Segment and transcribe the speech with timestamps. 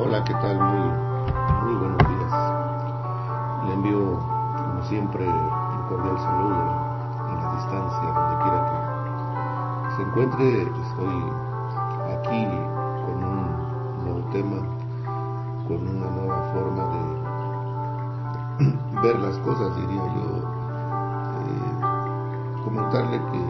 [0.00, 0.56] Hola, ¿qué tal?
[0.60, 0.92] Muy,
[1.64, 2.32] muy buenos días.
[3.66, 4.20] Le envío,
[4.54, 6.62] como siempre, un cordial saludo
[7.26, 10.62] en la distancia, donde quiera que se encuentre.
[10.62, 11.16] Estoy
[12.14, 12.46] aquí
[13.06, 13.42] con un
[14.04, 14.58] nuevo tema,
[15.66, 16.82] con una nueva forma
[18.60, 18.70] de
[19.02, 20.26] ver las cosas, diría yo.
[21.42, 21.74] Eh,
[22.62, 23.42] comentarle que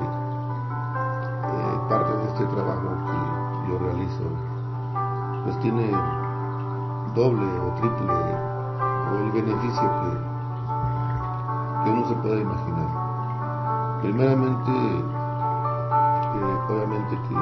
[1.52, 3.18] eh, parte de este trabajo que
[3.70, 4.24] yo realizo
[5.44, 5.92] pues tiene
[7.18, 8.14] doble o triple
[9.10, 10.10] o el beneficio que,
[11.82, 12.88] que uno se puede imaginar.
[14.02, 14.70] Primeramente,
[16.36, 17.34] eh, obviamente que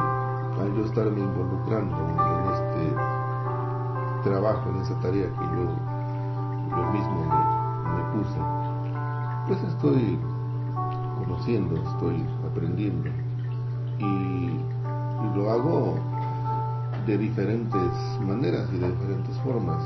[0.63, 2.97] al yo estarme involucrando en este
[4.25, 5.69] trabajo, en esa tarea que yo,
[6.71, 8.41] yo mismo me, puse,
[9.47, 10.19] pues estoy
[11.19, 13.11] conociendo, estoy aprendiendo
[13.99, 14.59] y
[15.35, 16.16] lo hago
[17.07, 19.83] de diferentes maneras y de diferentes formas.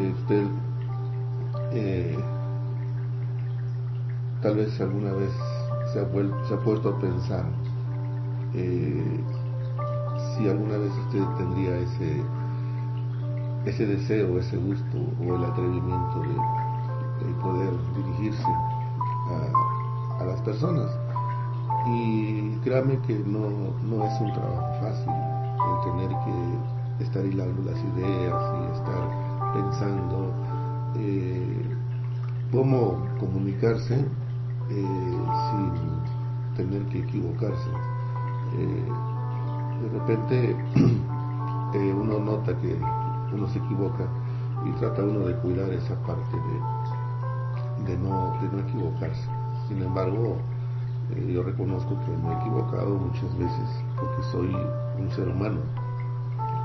[0.00, 0.46] Eh, usted
[1.72, 2.18] eh,
[4.40, 5.30] tal vez alguna vez
[5.92, 7.44] se ha, puesto a pensar
[8.54, 9.20] eh,
[10.36, 12.22] si alguna vez usted tendría ese
[13.66, 18.48] ese deseo, ese gusto o el atrevimiento de, poder dirigirse
[19.28, 20.90] a, a, las personas.
[21.86, 23.48] Y créame que no,
[23.84, 25.31] no es un trabajo fácil
[25.68, 30.32] el tener que estar hilando las ideas y estar pensando
[30.96, 31.76] eh,
[32.50, 33.94] cómo comunicarse
[34.70, 37.70] eh, sin tener que equivocarse.
[38.58, 38.84] Eh,
[39.82, 40.56] de repente
[41.94, 42.76] uno nota que
[43.34, 44.04] uno se equivoca
[44.66, 46.36] y trata uno de cuidar esa parte
[47.86, 49.28] de, no, de no equivocarse.
[49.68, 50.36] Sin embargo,
[51.28, 54.56] yo reconozco que me he equivocado muchas veces porque soy
[55.02, 55.58] un ser humano,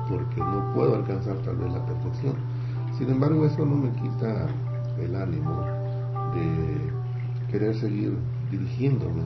[0.09, 2.35] porque no puedo alcanzar tal vez la perfección.
[2.97, 4.47] Sin embargo, eso no me quita
[4.99, 5.61] el ánimo
[6.33, 6.91] de
[7.51, 8.17] querer seguir
[8.51, 9.23] dirigiéndome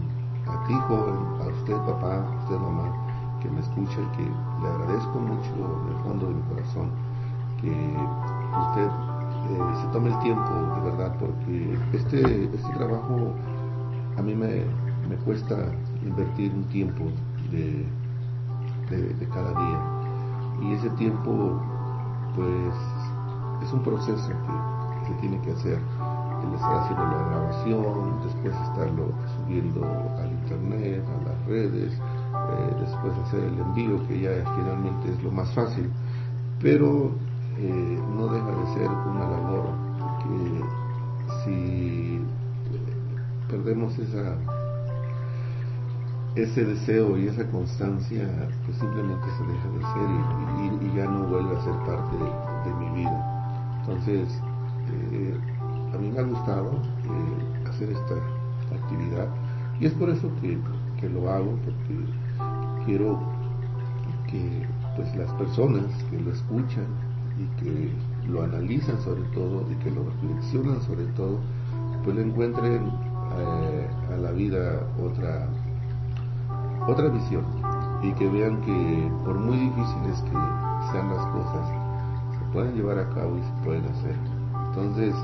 [0.47, 2.91] a ti, joven, a usted, papá, a usted, mamá,
[3.41, 6.89] que me escucha y que le agradezco mucho en el fondo de mi corazón
[7.61, 13.33] que usted eh, se tome el tiempo, de verdad, porque este, este trabajo
[14.17, 14.65] a mí me,
[15.09, 15.55] me cuesta
[16.03, 17.05] invertir un tiempo
[17.51, 17.85] de,
[18.97, 19.79] de, cada día.
[20.61, 21.59] Y ese tiempo,
[22.35, 22.75] pues,
[23.63, 25.79] es un proceso que, se tiene que hacer.
[26.43, 29.85] El estar haciendo la grabación, después estarlo subiendo
[30.17, 35.31] al internet, a las redes, eh, después hacer el envío, que ya finalmente es lo
[35.31, 35.91] más fácil.
[36.59, 37.11] Pero
[37.57, 39.65] eh, no deja de ser una labor
[40.23, 40.81] que
[41.43, 42.21] si
[43.49, 44.35] perdemos esa
[46.35, 48.25] ese deseo y esa constancia
[48.65, 53.01] pues simplemente se deja de ser y, ya no vuelve a ser parte de, mi
[53.01, 53.81] vida.
[53.81, 54.29] Entonces,
[55.11, 55.37] eh,
[55.93, 58.15] a mí me ha gustado eh, hacer esta,
[58.71, 59.27] actividad
[59.81, 60.57] y es por eso que,
[61.09, 63.19] lo hago, porque quiero
[64.27, 64.65] que
[64.95, 66.85] pues las personas que lo escuchan
[67.37, 67.91] y que
[68.29, 71.39] lo analizan sobre todo y que lo reflexionan sobre todo,
[72.03, 72.87] pues le encuentren
[73.37, 75.49] eh, a la vida otra
[76.87, 77.45] otra visión
[78.01, 81.69] y que vean que por muy difíciles que sean las cosas,
[82.31, 84.15] se pueden llevar a cabo y se pueden hacer.
[84.69, 85.15] Entonces,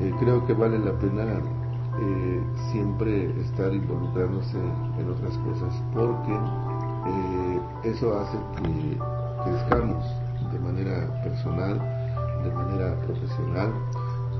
[0.00, 1.24] eh, creo que vale la pena
[2.00, 4.58] eh, siempre estar involucrándose
[4.98, 8.98] en otras cosas porque eh, eso hace que
[9.44, 10.04] crezcamos
[10.52, 11.78] de manera personal,
[12.44, 13.72] de manera profesional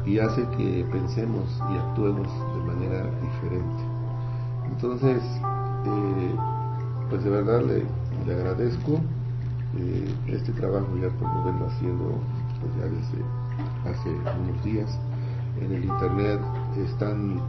[0.06, 3.82] y hace que pensemos y actuemos de manera diferente.
[4.66, 5.22] Entonces,
[5.84, 6.34] eh,
[7.08, 9.00] pues de verdad le, agradezco
[9.76, 12.20] eh, este trabajo ya por lo vengo haciendo
[12.60, 13.24] pues ya desde
[13.88, 14.98] hace unos días.
[15.60, 16.40] En el internet
[16.76, 17.40] están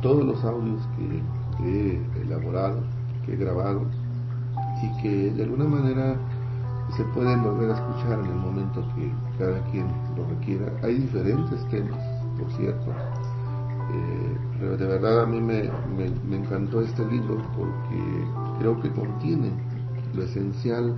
[0.00, 1.22] todos los audios que,
[1.64, 2.82] he elaborado
[3.24, 3.82] que he grabado
[4.82, 6.16] y que de alguna manera
[6.96, 9.86] se pueden volver a escuchar en el momento que cada quien
[10.16, 10.72] lo requiera.
[10.82, 12.00] Hay diferentes temas
[12.38, 12.92] por cierto
[13.92, 15.70] eh, de verdad a mí me,
[16.34, 18.24] encantó este libro porque
[18.58, 19.50] creo que contiene
[20.14, 20.96] lo esencial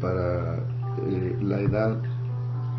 [0.00, 0.56] para
[1.06, 1.96] eh, la edad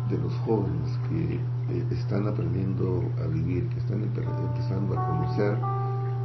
[0.08, 5.58] de los jóvenes que eh, están aprendiendo a vivir, que están empezando a conocer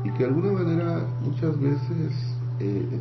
[0.04, 2.38] y que de alguna manera muchas veces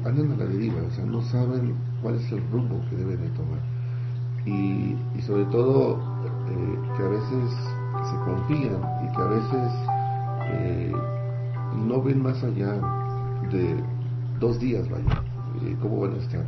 [0.05, 3.29] andan a la deriva, o sea, no saben cuál es el rumbo que deben de
[3.31, 3.61] tomar.
[4.45, 6.01] Y, y sobre todo
[6.97, 7.53] que a veces
[8.13, 9.73] se confían y que a veces
[10.53, 10.93] eh,
[11.89, 12.75] no ven más allá
[13.51, 13.83] de
[14.41, 15.15] dos días, vaya,
[15.63, 16.45] eh, cómo van a estar.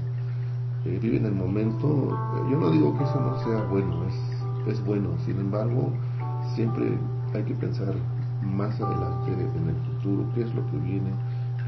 [0.84, 2.18] eh, vive en el momento.
[2.50, 5.92] Yo no digo que eso no sea bueno, es, es bueno, sin embargo,
[6.54, 6.98] siempre
[7.34, 7.94] hay que pensar
[8.42, 11.10] más adelante en el futuro, qué es lo que viene,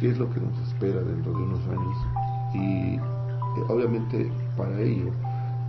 [0.00, 1.96] qué es lo que nos espera dentro de unos años.
[2.54, 5.12] Y eh, obviamente para ello,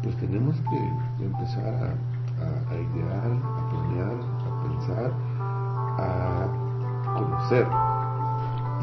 [0.03, 1.95] pues tenemos que empezar
[2.39, 3.31] a idear,
[4.01, 5.11] a pensar,
[5.99, 6.47] a
[7.17, 7.67] conocer.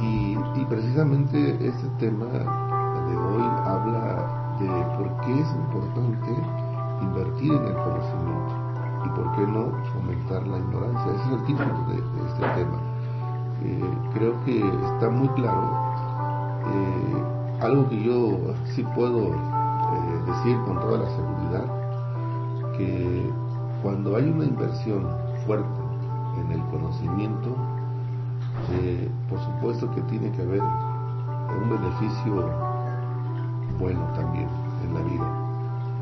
[0.00, 6.30] Y, y precisamente este tema de hoy habla de por qué es importante
[7.02, 8.64] invertir en el conocimiento
[9.04, 11.12] y por qué no fomentar la ignorancia.
[11.12, 11.96] Ese es el título de,
[12.28, 12.78] este tema.
[13.62, 14.58] Eh, creo que
[14.94, 15.70] está muy claro.
[16.66, 17.24] Eh,
[17.60, 18.38] algo que yo
[18.74, 21.64] sí puedo eh, decir con toda la seguridad,
[22.76, 23.32] que
[23.84, 25.06] cuando hay una inversión
[25.46, 25.80] fuerte
[26.40, 27.54] en el conocimiento,
[29.28, 32.50] por supuesto que tiene que haber un beneficio
[33.78, 34.48] bueno también
[34.84, 35.28] en la vida,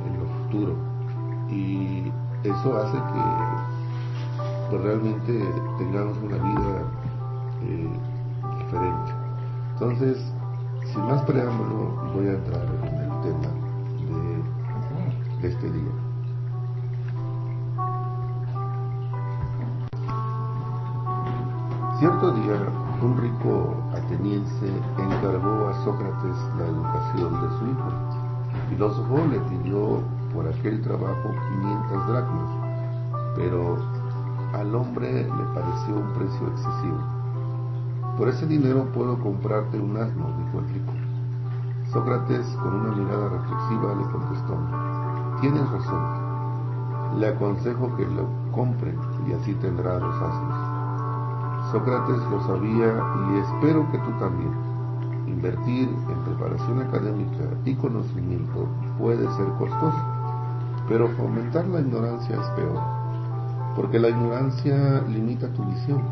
[0.06, 0.76] en lo futuro.
[1.50, 2.12] Y
[2.44, 5.44] eso hace que pues, realmente
[5.78, 6.84] tengamos una vida
[7.64, 7.90] eh,
[8.58, 9.12] diferente.
[9.72, 10.32] Entonces,
[10.92, 13.50] sin más preámbulo, voy a entrar en el tema
[15.40, 16.11] de, este día.
[22.02, 22.58] Cierto día,
[23.00, 24.66] un rico ateniense
[24.98, 27.92] encargó a Sócrates la educación de su hijo.
[28.52, 30.00] El filósofo le pidió
[30.34, 31.30] por aquel trabajo
[31.62, 32.50] 500 dracmas,
[33.36, 33.76] pero
[34.52, 36.98] al hombre le pareció un precio excesivo.
[38.18, 40.92] Por ese dinero puedo comprarte un asno, dijo el rico.
[41.92, 44.58] Sócrates, con una mirada reflexiva, le contestó,
[45.40, 48.92] tienes razón, le aconsejo que lo compre
[49.28, 50.71] y así tendrá los asnos.
[51.72, 54.52] Sócrates lo sabía y espero que tú también.
[55.26, 60.22] Invertir en preparación académica y conocimiento puede ser costoso
[60.88, 62.80] pero fomentar la ignorancia es peor,
[63.76, 66.02] porque la ignorancia limita tu visión,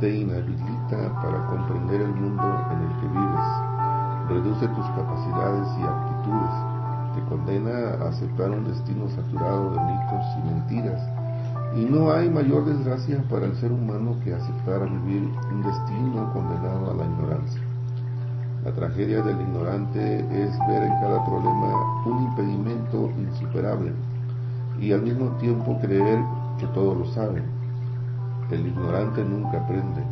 [0.00, 2.42] te inhabilita para comprender el mundo
[2.72, 3.46] en el que vives,
[4.28, 10.54] reduce tus capacidades y aptitudes, te condena a aceptar un destino saturado de mitos y
[10.54, 11.19] mentiras.
[11.76, 16.90] Y no hay mayor desgracia para el ser humano que aceptar vivir un destino condenado
[16.90, 17.60] a la ignorancia.
[18.64, 23.92] La tragedia del ignorante es ver en cada problema un impedimento insuperable
[24.80, 26.18] y al mismo tiempo creer
[26.58, 27.40] que todo lo sabe.
[28.50, 30.02] El ignorante nunca aprende.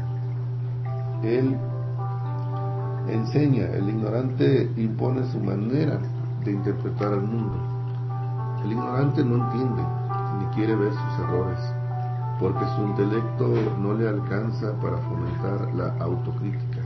[1.24, 1.56] Él
[3.08, 5.98] enseña, el ignorante impone su manera
[6.44, 7.56] de interpretar al mundo.
[8.64, 9.97] El ignorante no entiende
[10.38, 11.58] ni quiere ver sus errores,
[12.40, 16.82] porque su intelecto no le alcanza para fomentar la autocrítica.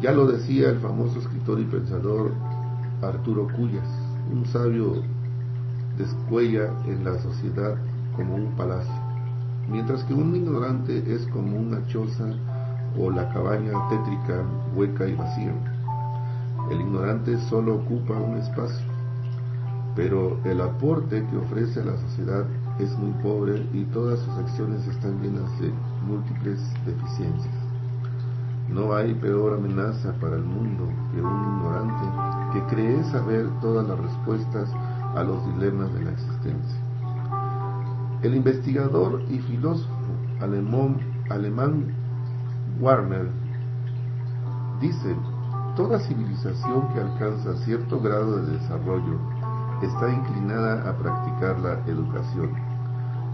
[0.00, 2.32] Ya lo decía el famoso escritor y pensador
[3.02, 3.88] Arturo Cuyas,
[4.32, 5.02] un sabio
[5.96, 7.76] descuella en la sociedad
[8.16, 8.92] como un palacio,
[9.68, 12.26] mientras que un ignorante es como una choza
[12.98, 14.44] o la cabaña tétrica,
[14.74, 15.52] hueca y vacía.
[16.70, 18.86] El ignorante solo ocupa un espacio,
[19.94, 22.46] pero el aporte que ofrece a la sociedad
[22.78, 25.70] es muy pobre y todas sus acciones están llenas de
[26.06, 27.54] múltiples deficiencias.
[28.68, 33.98] No hay peor amenaza para el mundo que un ignorante que cree saber todas las
[33.98, 34.70] respuestas
[35.14, 36.80] a los dilemas de la existencia.
[38.22, 39.90] El investigador y filósofo
[40.40, 41.92] alemán, alemán
[42.80, 43.28] Warner
[44.80, 45.14] dice,
[45.76, 49.18] toda civilización que alcanza cierto grado de desarrollo
[49.86, 52.50] está inclinada a practicar la educación.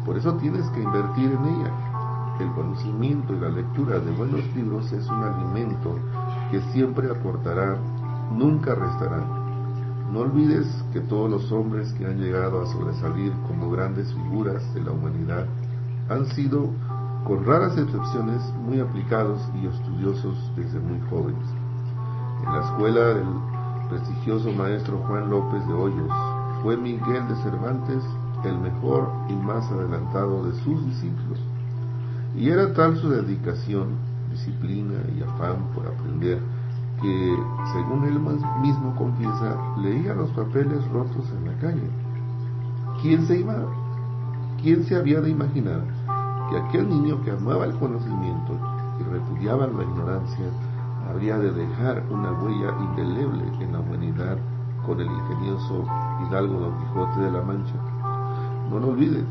[0.05, 1.89] Por eso tienes que invertir en ella
[2.41, 5.99] el conocimiento y la lectura de buenos libros es un alimento
[6.51, 7.77] que siempre aportará,
[8.33, 9.25] nunca restará.
[10.13, 14.83] No olvides que todos los hombres que han llegado a sobresalir como grandes figuras de
[14.83, 15.47] la humanidad
[16.09, 16.71] han sido,
[17.27, 21.47] con raras excepciones, muy aplicados y estudiosos desde muy jóvenes.
[22.47, 23.27] En la escuela del
[23.91, 26.13] prestigioso maestro Juan López de Hoyos
[26.63, 28.05] fue Miguel de Cervantes
[28.45, 31.41] el mejor y más adelantado de sus discípulos
[32.37, 33.97] y era tal su dedicación,
[34.31, 36.41] disciplina y afán por aprender
[37.01, 37.37] que,
[37.73, 38.21] según él
[38.61, 41.91] mismo confiesa, leía los papeles rotos en la calle.
[43.03, 43.55] ¿Quién se iba?
[44.63, 45.83] ¿Quién se había de imaginar
[46.51, 48.59] que aquel niño que amaba el conocimiento
[49.01, 50.47] y repudiaba la ignorancia
[51.09, 54.37] habría de dejar una huella indeleble en la humanidad
[54.85, 55.87] con el ingenioso
[56.23, 57.75] Hidalgo Don Quijote de la Mancha?
[58.71, 59.27] No lo olvides,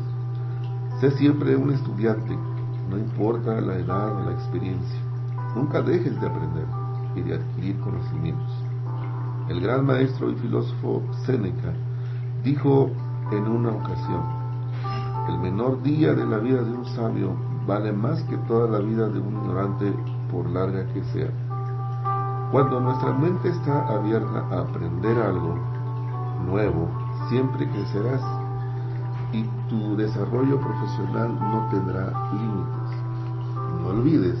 [1.00, 2.36] sé siempre un estudiante
[2.88, 4.98] no importa la edad o la experiencia.
[5.54, 6.66] Nunca dejes de aprender
[7.14, 8.50] y de adquirir conocimientos.
[9.48, 11.72] El gran maestro y filósofo Séneca
[12.44, 12.90] dijo
[13.30, 14.22] en una ocasión,
[15.28, 17.34] el menor día de la vida de un sabio
[17.66, 19.92] vale más que toda la vida de un ignorante
[20.30, 21.28] por larga que sea.
[22.50, 25.58] Cuando nuestra mente está abierta a aprender algo
[26.46, 26.88] nuevo,
[27.28, 28.22] siempre crecerás
[29.32, 33.82] y tu desarrollo profesional no tendrá límites.
[33.82, 34.38] No olvides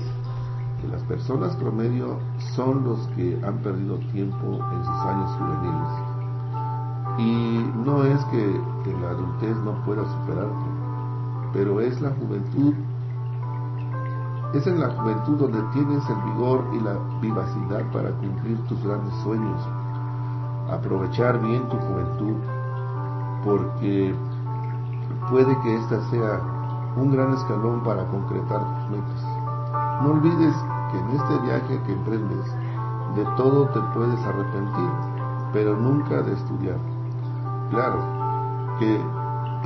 [0.80, 2.18] que las personas promedio
[2.54, 5.90] son los que han perdido tiempo en sus años juveniles.
[7.18, 10.66] Y no es que la adultez no pueda superarte,
[11.52, 12.74] pero es la juventud
[14.54, 19.12] es en la juventud donde tienes el vigor y la vivacidad para cumplir tus grandes
[19.22, 19.60] sueños.
[20.70, 22.36] Aprovechar bien tu juventud,
[23.44, 24.14] porque
[25.30, 26.40] puede que ésta sea
[26.96, 29.22] un gran escalón para concretar tus metas.
[30.02, 30.54] No olvides
[30.90, 32.54] que en este viaje que emprendes,
[33.14, 34.90] de todo te puedes arrepentir,
[35.52, 36.78] pero nunca de estudiar.
[37.70, 38.00] Claro,
[38.78, 39.00] que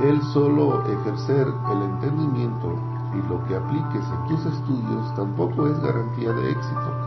[0.09, 2.75] el solo ejercer el entendimiento
[3.13, 7.02] y lo que apliques en tus estudios tampoco es garantía de éxito.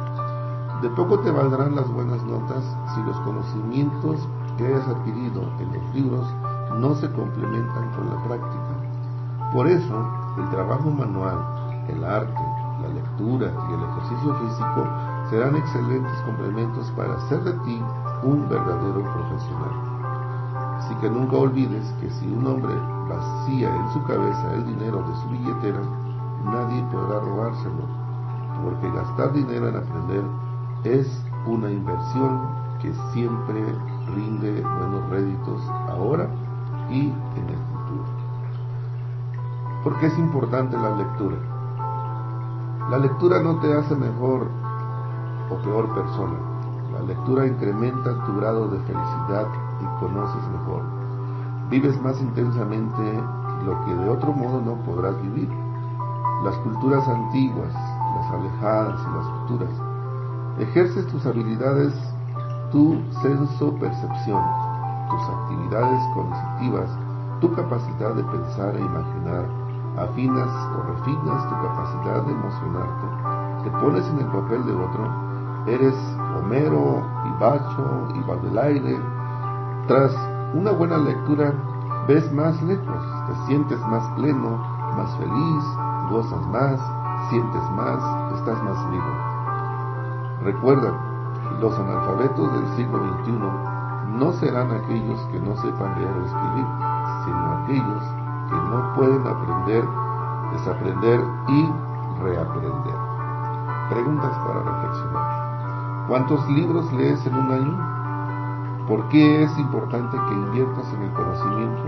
[0.82, 2.62] De poco te valdrán las buenas notas
[2.94, 4.28] si los conocimientos
[4.58, 6.26] que hayas adquirido en los libros
[6.78, 9.52] no se complementan con la práctica.
[9.54, 10.06] Por eso,
[10.36, 11.38] el trabajo manual,
[11.88, 12.42] el arte,
[12.82, 14.86] la lectura y el ejercicio físico
[15.30, 17.82] serán excelentes complementos para hacer de ti
[18.22, 19.96] un verdadero profesional.
[20.76, 22.74] Así que nunca olvides que si un hombre
[23.08, 25.80] vacía en su cabeza el dinero de su billetera,
[26.44, 27.88] nadie podrá robárselo,
[28.62, 30.45] porque gastar dinero en aprender
[30.94, 32.40] es una inversión
[32.80, 33.62] que siempre
[34.14, 36.28] rinde buenos réditos ahora
[36.90, 38.04] y en el futuro.
[39.82, 41.36] ¿Por qué es importante la lectura?
[42.90, 44.48] La lectura no te hace mejor
[45.50, 46.38] o peor persona.
[46.92, 49.46] La lectura incrementa tu grado de felicidad
[49.80, 50.96] y conoces mejor
[51.70, 53.02] vives más intensamente
[53.64, 55.48] lo que de otro modo no podrás vivir.
[56.44, 59.85] Las culturas antiguas, las alejadas y las futuras.
[60.58, 61.92] Ejerces tus habilidades,
[62.72, 64.42] tu senso-percepción,
[65.10, 66.88] tus actividades cognitivas,
[67.42, 69.44] tu capacidad de pensar e imaginar,
[69.98, 75.10] afinas o refinas tu capacidad de emocionarte, te pones en el papel de otro,
[75.66, 75.94] eres
[76.38, 78.98] Homero y Bacho y Baudelaire,
[79.86, 80.16] tras
[80.54, 81.52] una buena lectura
[82.08, 84.56] ves más lejos, te sientes más pleno,
[84.96, 85.64] más feliz,
[86.10, 86.80] gozas más,
[87.28, 88.02] sientes más,
[88.38, 89.35] estás más vivo.
[90.42, 90.92] Recuerda,
[91.60, 93.32] los analfabetos del siglo XXI
[94.18, 96.66] no serán aquellos que no sepan leer o escribir,
[97.24, 98.02] sino aquellos
[98.48, 99.84] que no pueden aprender,
[100.52, 101.72] desaprender y
[102.22, 102.94] reaprender.
[103.90, 106.06] Preguntas para reflexionar.
[106.08, 108.86] ¿Cuántos libros lees en un año?
[108.86, 111.82] ¿Por qué es importante que inviertas en el conocimiento?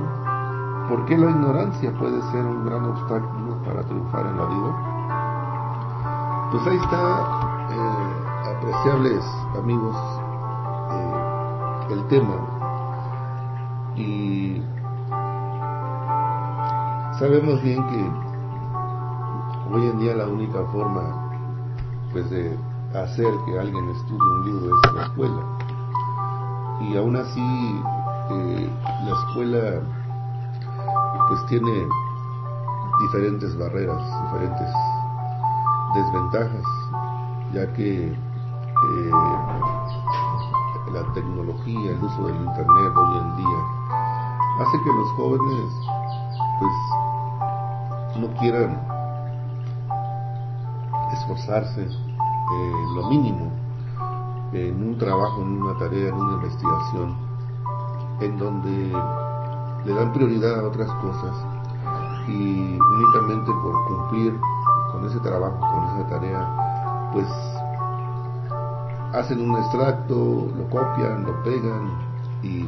[0.88, 4.98] ¿Por qué la ignorancia puede ser un gran obstáculo para triunfar en la vida?
[6.50, 7.47] Pues ahí está,
[8.58, 9.24] apreciables
[9.56, 9.96] amigos,
[10.90, 12.36] eh, el tema.
[13.94, 14.62] Y
[17.18, 18.10] sabemos bien que
[19.74, 21.30] hoy en día la única forma
[22.12, 22.58] pues de
[22.94, 25.42] hacer que alguien estudie un libro es la escuela
[26.80, 27.82] y aún así
[28.30, 28.70] eh,
[29.04, 29.82] la escuela
[31.28, 31.86] pues tiene
[33.00, 34.68] diferentes barreras, diferentes
[35.94, 36.64] desventajas,
[37.52, 38.16] ya que
[38.84, 39.10] eh,
[40.92, 43.58] la tecnología, el uso del internet hoy en día
[44.60, 45.72] hace que los jóvenes
[46.58, 46.72] pues
[48.20, 48.80] no quieran
[51.12, 53.50] esforzarse eh, lo mínimo
[54.52, 57.16] en un trabajo, en una tarea, en una investigación,
[58.20, 58.92] en donde
[59.84, 61.36] le dan prioridad a otras cosas
[62.26, 64.40] y únicamente por cumplir
[64.92, 67.28] con ese trabajo, con esa tarea, pues
[69.12, 71.90] hacen un extracto, lo copian, lo pegan
[72.42, 72.62] y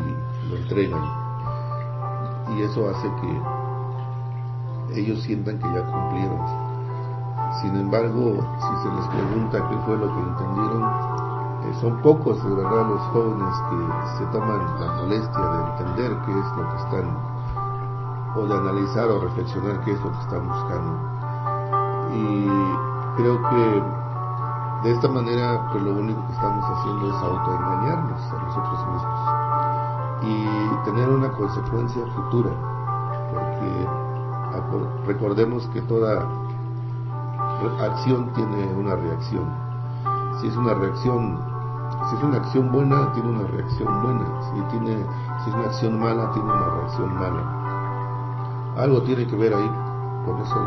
[0.49, 1.05] lo entregan.
[2.57, 6.41] Y eso hace que ellos sientan que ya cumplieron.
[7.61, 10.83] Sin embargo, si se les pregunta qué fue lo que entendieron,
[11.63, 16.33] eh, son pocos de verdad los jóvenes que se toman la molestia de entender qué
[16.33, 17.19] es lo que están,
[18.37, 21.11] o de analizar o reflexionar qué es lo que están buscando.
[22.15, 22.47] Y
[23.17, 24.00] creo que
[24.83, 29.31] de esta manera, pues lo único que estamos haciendo es autoengañarnos a nosotros mismos
[30.23, 32.51] y tener una consecuencia futura,
[33.33, 33.89] porque
[35.07, 36.27] recordemos que toda
[37.81, 39.45] acción tiene una reacción.
[40.41, 41.51] Si es una reacción
[42.09, 44.25] si es una acción buena, tiene una reacción buena.
[44.43, 45.05] Si, tiene,
[45.45, 48.75] si es una acción mala, tiene una reacción mala.
[48.79, 49.71] Algo tiene que ver ahí
[50.25, 50.59] con eso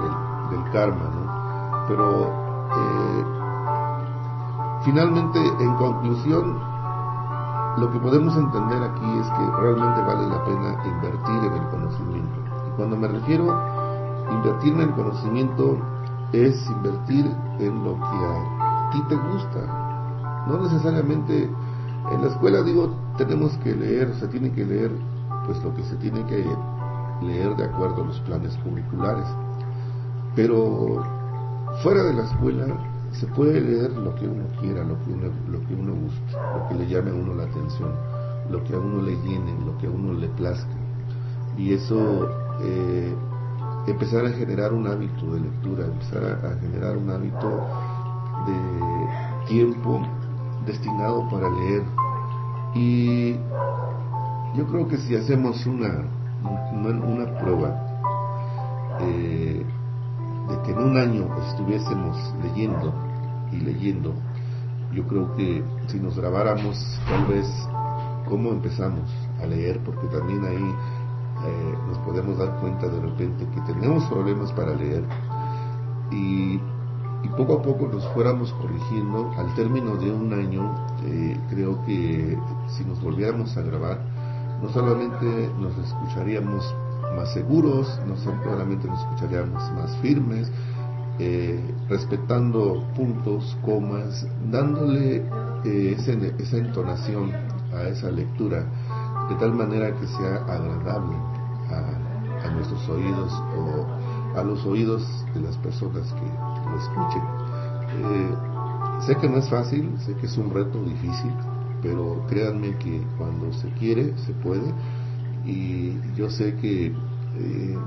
[0.52, 1.86] del, karma, ¿no?
[1.88, 2.28] Pero
[2.76, 3.43] eh,
[4.84, 6.60] finalmente, en conclusión,
[7.78, 12.40] lo que podemos entender aquí es que realmente vale la pena invertir en el conocimiento.
[12.68, 15.78] Y cuando me refiero a invertir en el conocimiento,
[16.32, 17.26] es invertir
[17.60, 20.46] en lo que a ti te gusta.
[20.48, 21.50] No necesariamente
[22.12, 24.92] en la escuela, digo, tenemos que leer, se tiene que leer
[25.46, 26.46] pues lo que se tiene que
[27.22, 29.26] leer de acuerdo a los planes curriculares.
[30.36, 31.04] Pero
[31.82, 35.68] fuera de la escuela se puede leer lo que uno quiera, lo que uno, lo
[35.68, 37.92] que uno guste, lo que le llame a uno la atención,
[38.50, 40.76] lo que a uno le llene, lo que a uno le plazca.
[41.58, 42.28] Y eso
[42.62, 43.14] eh,
[43.88, 47.50] empezar a generar un hábito de lectura, empezar a, generar un hábito
[48.48, 50.02] de tiempo
[50.66, 51.84] destinado para leer.
[52.74, 53.34] Y
[54.56, 56.06] yo creo que si hacemos una,
[56.74, 57.76] una, prueba
[59.02, 59.66] eh,
[60.50, 62.94] de que en un año estuviésemos leyendo
[63.52, 64.14] y leyendo,
[64.94, 67.48] yo creo que si nos grabáramos tal vez
[68.28, 69.10] cómo empezamos
[69.42, 70.76] a leer, porque también ahí
[71.46, 75.04] eh, nos podemos dar cuenta de repente que tenemos problemas para leer
[76.12, 76.60] y,
[77.38, 82.86] poco a poco nos fuéramos corrigiendo, al término de un año, eh, creo que si
[82.86, 84.02] nos volviéramos a grabar,
[84.62, 86.64] no solamente nos escucharíamos
[87.16, 90.52] más seguros, no solamente nos escucharíamos más firmes,
[91.20, 95.24] eh, respetando puntos, comas, dándole
[95.64, 97.32] esa entonación
[97.74, 98.66] a esa lectura
[99.30, 101.16] de tal manera que sea agradable
[101.70, 107.24] a, nuestros oídos o a los oídos de las personas que lo escuchen.
[108.00, 108.36] Eh,
[109.06, 111.32] sé que no es fácil, sé que es un reto difícil,
[111.82, 114.74] pero créanme que cuando se quiere, se puede.
[115.46, 117.78] Y yo sé que, eh,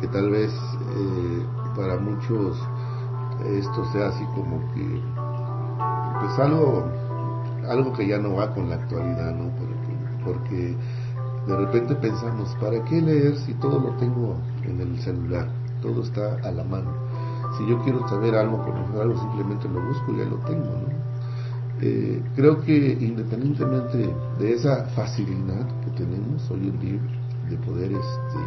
[0.00, 2.56] que tal vez eh, para muchos
[3.44, 5.00] esto sea así como que,
[6.20, 6.84] pues algo,
[7.68, 9.50] algo que ya no va con la actualidad, ¿no?
[10.24, 10.76] porque
[11.46, 15.48] de repente pensamos, ¿para qué leer si todo lo tengo en el celular?
[15.80, 16.90] Todo está a la mano.
[17.56, 20.95] Si yo quiero saber algo, conocer algo, simplemente lo busco y ya lo tengo.
[21.80, 24.08] Eh, creo que independientemente
[24.38, 27.00] de esa facilidad que tenemos hoy en día
[27.50, 28.38] de poder este,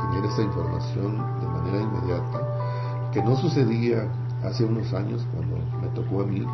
[0.00, 4.06] tener esa información de manera inmediata, que no sucedía
[4.44, 6.44] hace unos años cuando me tocó a mí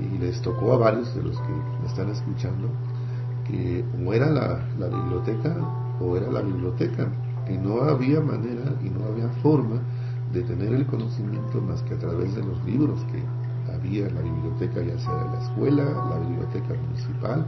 [0.00, 2.68] y les tocó a varios de los que me están escuchando,
[3.44, 5.56] que o era la, biblioteca
[6.00, 7.08] o era la biblioteca,
[7.48, 9.80] y no había manera y no había forma
[10.32, 13.22] de tener el conocimiento más que a través de los libros que
[13.78, 17.46] había la biblioteca, ya sea la escuela, la biblioteca municipal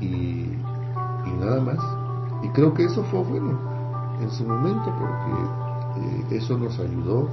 [0.00, 0.46] y,
[1.40, 1.78] nada más.
[2.42, 3.58] Y creo que eso fue bueno
[4.20, 7.28] en su momento porque eh, eso nos ayudó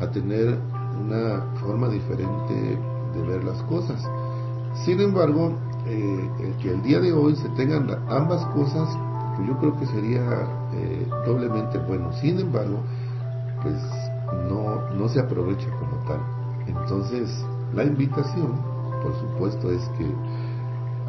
[0.00, 0.58] a tener
[1.00, 2.78] una forma diferente
[3.14, 4.02] de ver las cosas.
[4.84, 5.52] Sin embargo,
[5.86, 8.88] eh, que el día de hoy se tengan ambas cosas,
[9.36, 10.22] pues yo creo que sería
[10.74, 12.12] eh, doblemente bueno.
[12.20, 12.78] Sin embargo,
[13.62, 13.76] pues
[14.48, 16.37] no, no se aprovecha como tal.
[16.68, 17.28] Entonces,
[17.74, 18.52] la invitación,
[19.02, 20.06] por supuesto, es que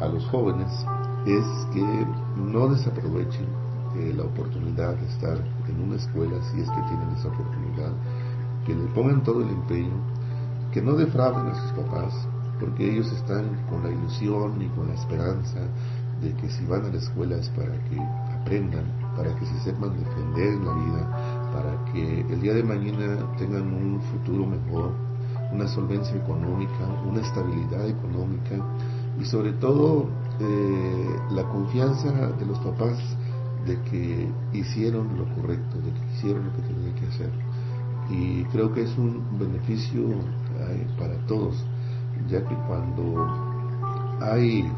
[0.02, 0.70] a los jóvenes
[1.26, 3.46] es que no desaprovechen
[3.96, 5.36] eh, la oportunidad de estar
[5.68, 7.92] en una escuela, si es que tienen esa oportunidad,
[8.66, 9.96] que le pongan todo el empeño,
[10.72, 12.14] que no defrauden a sus papás,
[12.58, 15.60] porque ellos están con la ilusión y con la esperanza
[16.22, 17.98] de que si van a la escuela es para que
[18.40, 18.84] aprendan,
[19.16, 23.72] para que se sepan defender en la vida, para que el día de mañana tengan
[23.72, 24.92] un futuro mejor,
[25.52, 28.56] una solvencia económica, una estabilidad económica
[29.20, 30.08] y sobre todo
[30.40, 32.98] eh, la confianza de los papás
[33.66, 37.30] de que hicieron lo correcto, de que hicieron lo que tenían que hacer.
[38.08, 41.64] Y creo que es un beneficio eh, para todos
[42.28, 43.26] ya que cuando
[44.20, 44.70] hay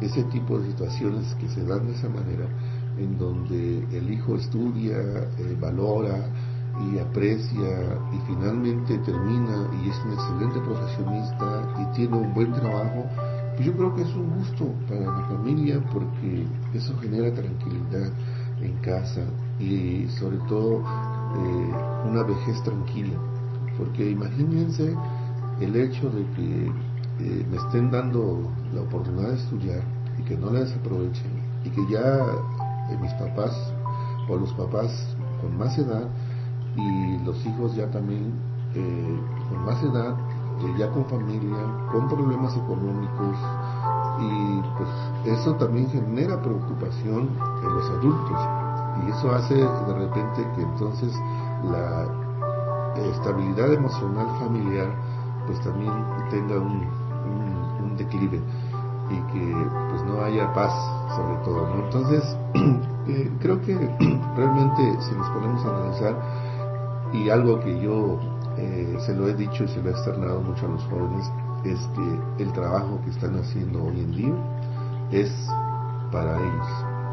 [0.00, 2.46] ese tipo de situaciones que se dan de esa manera,
[2.98, 6.30] en donde el hijo estudia, eh, valora
[6.80, 13.06] y aprecia y finalmente termina y es un excelente profesionista y tiene un buen trabajo,
[13.54, 18.10] pues yo creo que es un gusto para la familia porque eso genera tranquilidad
[18.60, 19.22] en casa
[19.58, 21.74] y sobre todo eh,
[22.08, 23.18] una vejez tranquila.
[23.78, 24.94] Porque imagínense
[25.60, 26.72] el hecho de que
[27.20, 29.82] eh, me estén dando la oportunidad de estudiar
[30.18, 31.30] y que no la desaprovechen
[31.64, 32.18] y que ya
[32.90, 33.52] eh, mis papás
[34.28, 36.08] o los papás con más edad
[36.76, 38.32] y los hijos ya también
[38.74, 40.14] eh, con más edad
[40.78, 41.56] ya con familia,
[41.92, 43.36] con problemas económicos,
[44.18, 47.28] y pues eso también genera preocupación
[47.62, 48.38] en los adultos
[49.04, 51.12] y eso hace de repente que entonces
[51.64, 52.06] la
[52.96, 54.88] estabilidad emocional familiar
[55.46, 55.92] pues también
[56.30, 56.86] tenga un,
[57.82, 58.40] un, declive
[59.10, 60.72] y que pues no haya paz
[61.14, 61.84] sobre todo ¿no?
[61.84, 62.36] entonces
[63.08, 63.74] eh, creo que
[64.36, 66.45] realmente si nos ponemos a analizar
[67.16, 68.18] y algo que yo
[68.58, 71.30] eh, se lo he dicho y se lo he externado mucho a los jóvenes
[71.64, 74.34] es que el trabajo que están haciendo hoy en día
[75.10, 75.30] es
[76.12, 76.66] para ellos,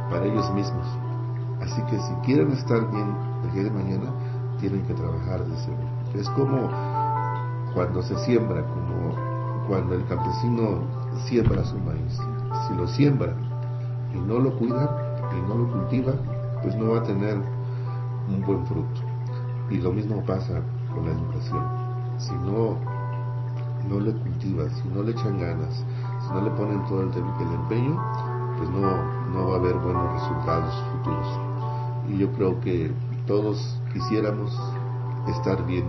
[0.10, 0.86] para ellos mismos.
[1.62, 4.12] Así que si quieren estar bien el día de mañana,
[4.60, 5.88] tienen que trabajar de seguro.
[6.16, 6.70] Es como
[7.74, 9.16] cuando se siembra, como
[9.68, 10.82] cuando el campesino
[11.26, 12.20] siembra su maíz.
[12.68, 13.34] Si lo siembra
[14.14, 16.14] y no lo cuida y no lo cultiva,
[16.62, 17.38] pues no va a tener
[18.30, 19.02] un buen fruto.
[19.74, 20.62] Y lo mismo pasa
[20.94, 21.64] con la educación.
[22.20, 22.78] Si no
[23.90, 25.84] no le cultivas, si no le echan ganas,
[26.22, 28.02] si no le ponen todo el, el empeño,
[28.58, 28.80] pues no,
[29.34, 31.28] no va a haber buenos resultados futuros.
[32.08, 32.92] Y yo creo que
[33.28, 34.58] todos quisiéramos
[35.28, 35.86] estar bien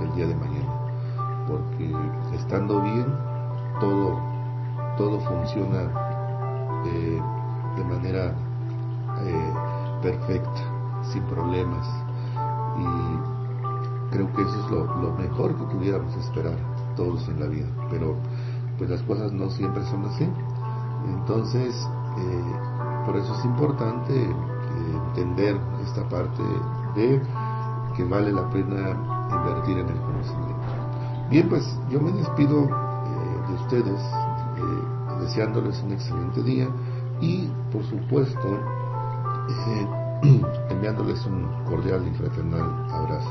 [0.00, 1.92] el día de mañana, porque
[2.36, 3.06] estando bien,
[3.80, 4.18] todo,
[4.96, 5.90] todo funciona
[6.86, 7.22] eh,
[7.76, 8.34] de manera
[9.22, 9.52] eh,
[10.02, 10.60] perfecta,
[11.12, 12.03] sin problemas.
[12.78, 16.56] Y creo que eso es lo, mejor que pudiéramos esperar
[16.96, 18.16] todos en la vida, pero
[18.78, 20.28] pues las cosas no siempre son así.
[21.06, 21.74] Entonces,
[22.18, 22.52] eh,
[23.06, 26.42] por eso es importante eh, entender esta parte
[26.94, 27.20] de
[27.96, 28.96] que vale la pena
[29.30, 30.54] invertir en el conocimiento.
[31.30, 34.00] Bien, pues yo me despido eh, de ustedes
[35.20, 36.68] deseándoles un excelente día
[37.20, 38.48] y por supuesto
[40.70, 43.30] enviándoles un cordial y fraternal abrazo.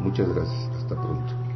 [0.00, 1.47] Muchas gracias, hasta pronto.